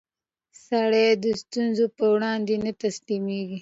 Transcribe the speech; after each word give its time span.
سړی 0.65 1.07
د 1.23 1.25
ستونزو 1.41 1.85
پر 1.95 2.07
وړاندې 2.13 2.55
نه 2.65 2.71
تسلیمېږي 2.81 3.59